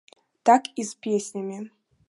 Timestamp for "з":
0.89-0.95